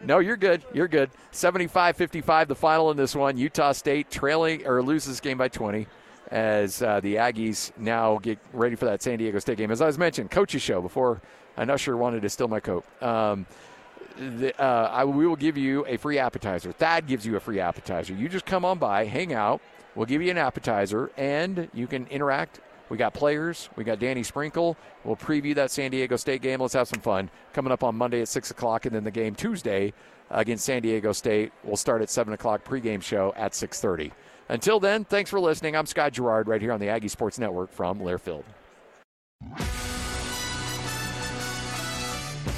No, 0.05 0.19
you're 0.19 0.37
good. 0.37 0.63
You're 0.73 0.89
good. 0.89 1.11
75 1.31 1.97
55, 1.97 2.49
the 2.49 2.55
final 2.55 2.91
in 2.91 2.97
this 2.97 3.15
one. 3.15 3.37
Utah 3.37 3.73
State 3.73 4.11
trailing 4.11 4.67
or 4.67 4.83
loses 4.83 5.21
game 5.21 5.39
by 5.39 5.49
20 5.49 5.87
as 6.31 6.83
uh, 6.83 6.99
the 7.01 7.17
Aggies 7.17 7.73
now 7.77 8.19
get 8.19 8.39
ready 8.53 8.75
for 8.75 8.87
that 8.87 9.03
San 9.03 9.19
Diego 9.19 9.39
State 9.39 9.59
game. 9.59 9.71
As 9.71 9.81
I 9.81 9.87
was 9.87 9.99
mentioned, 9.99 10.31
coaches 10.31 10.63
show 10.63 10.81
before 10.81 11.21
an 11.57 11.71
usher 11.71 11.97
wanted 11.97 12.23
to 12.23 12.29
steal 12.31 12.49
my 12.49 12.59
coat. 12.59 12.85
Um, 13.03 13.47
the, 14.17 14.59
uh, 14.61 14.91
I, 14.93 15.05
we 15.05 15.27
will 15.27 15.37
give 15.37 15.57
you 15.57 15.87
a 15.87 15.97
free 15.99 16.19
appetizer. 16.19 16.73
Thad 16.73 17.07
gives 17.07 17.27
you 17.27 17.37
a 17.37 17.41
free 17.41 17.61
appetizer. 17.61 18.15
You 18.15 18.29
just 18.29 18.47
come 18.47 18.65
on 18.65 18.79
by, 18.79 19.05
hang 19.05 19.33
out. 19.33 19.61
We'll 19.95 20.07
give 20.07 20.23
you 20.23 20.31
an 20.31 20.39
appetizer, 20.39 21.11
and 21.17 21.69
you 21.75 21.87
can 21.87 22.07
interact. 22.07 22.61
We 22.89 22.97
got 22.97 23.15
players. 23.15 23.69
We 23.77 23.85
got 23.85 23.99
Danny 23.99 24.23
Sprinkle. 24.23 24.77
We'll 25.05 25.17
preview 25.17 25.55
that 25.55 25.71
San 25.71 25.91
Diego 25.91 26.17
State 26.17 26.43
game. 26.43 26.61
Let's 26.61 26.75
have 26.75 26.89
some 26.89 27.01
fun. 27.01 27.31
Coming 27.53 27.73
up 27.73 27.83
on 27.83 27.95
Monday 27.97 28.21
at 28.21 28.29
6 28.29 28.51
o'clock, 28.51 28.87
and 28.87 28.95
then 28.95 29.05
the 29.05 29.11
game 29.11 29.35
Tuesday 29.35 29.93
against 30.31 30.65
San 30.65 30.83
Diego 30.83 31.13
State. 31.13 31.53
We'll 31.65 31.77
start 31.77 32.03
at 32.03 32.11
7 32.11 32.33
o'clock 32.35 32.65
pregame 32.65 33.03
show 33.03 33.33
at 33.37 33.53
6.30. 33.53 34.13
Until 34.49 34.81
then, 34.81 35.05
thanks 35.05 35.31
for 35.31 35.41
listening. 35.41 35.77
I'm 35.77 35.87
Scott 35.87 36.13
Gerard 36.13 36.49
right 36.49 36.61
here 36.61 36.73
on 36.73 36.81
the 36.81 36.89
Aggie 36.89 37.09
Sports 37.09 37.39
Network 37.39 37.73
from 37.73 38.01
Learfield. 38.01 38.45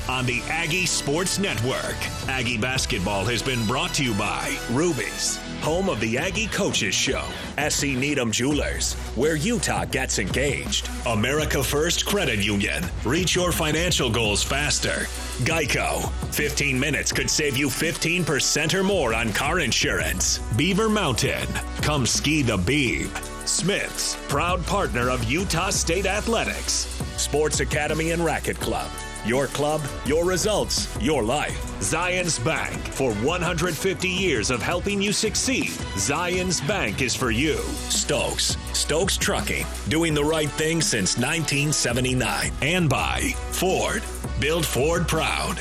On 0.08 0.26
the 0.26 0.42
Aggie 0.48 0.86
Sports 0.86 1.38
Network. 1.38 1.96
Aggie 2.28 2.58
basketball 2.58 3.24
has 3.24 3.42
been 3.42 3.64
brought 3.66 3.94
to 3.94 4.04
you 4.04 4.14
by 4.14 4.56
Ruby's, 4.70 5.38
home 5.60 5.88
of 5.88 6.00
the 6.00 6.18
Aggie 6.18 6.48
Coaches 6.48 6.94
Show, 6.94 7.24
SC 7.68 7.88
Needham 7.88 8.30
Jewelers, 8.30 8.94
where 9.14 9.36
Utah 9.36 9.84
gets 9.84 10.18
engaged, 10.18 10.88
America 11.06 11.62
First 11.62 12.06
Credit 12.06 12.44
Union. 12.44 12.84
Reach 13.04 13.34
your 13.34 13.52
financial 13.52 14.10
goals 14.10 14.42
faster. 14.42 15.06
Geico. 15.44 16.10
15 16.34 16.78
minutes 16.78 17.12
could 17.12 17.30
save 17.30 17.56
you 17.56 17.68
15% 17.68 18.74
or 18.74 18.82
more 18.82 19.14
on 19.14 19.32
car 19.32 19.60
insurance. 19.60 20.38
Beaver 20.56 20.88
Mountain. 20.88 21.48
Come 21.82 22.06
ski 22.06 22.42
the 22.42 22.56
Beeb. 22.56 23.08
Smith's, 23.46 24.16
proud 24.28 24.64
partner 24.66 25.10
of 25.10 25.24
Utah 25.24 25.70
State 25.70 26.06
Athletics. 26.06 27.03
Sports 27.24 27.60
Academy 27.60 28.10
and 28.10 28.22
Racket 28.22 28.60
Club. 28.60 28.90
Your 29.24 29.46
club, 29.46 29.80
your 30.04 30.26
results, 30.26 30.94
your 31.00 31.22
life. 31.22 31.58
Zions 31.80 32.44
Bank. 32.44 32.76
For 32.88 33.14
150 33.14 34.06
years 34.06 34.50
of 34.50 34.60
helping 34.60 35.00
you 35.00 35.10
succeed, 35.10 35.70
Zions 35.96 36.66
Bank 36.68 37.00
is 37.00 37.16
for 37.16 37.30
you. 37.30 37.56
Stokes. 37.88 38.58
Stokes 38.74 39.16
Trucking. 39.16 39.64
Doing 39.88 40.12
the 40.12 40.22
right 40.22 40.50
thing 40.50 40.82
since 40.82 41.16
1979. 41.16 42.52
And 42.60 42.90
by 42.90 43.20
Ford. 43.52 44.02
Build 44.38 44.66
Ford 44.66 45.08
proud. 45.08 45.56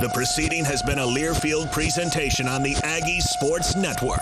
The 0.00 0.10
proceeding 0.14 0.64
has 0.64 0.80
been 0.82 1.00
a 1.00 1.06
Learfield 1.06 1.72
presentation 1.72 2.46
on 2.46 2.62
the 2.62 2.76
Aggie 2.84 3.20
Sports 3.20 3.74
Network. 3.74 4.20